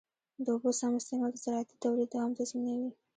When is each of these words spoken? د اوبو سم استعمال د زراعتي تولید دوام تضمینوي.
د 0.43 0.47
اوبو 0.55 0.69
سم 0.79 0.91
استعمال 0.99 1.31
د 1.33 1.37
زراعتي 1.43 1.75
تولید 1.83 2.09
دوام 2.13 2.31
تضمینوي. 2.39 2.91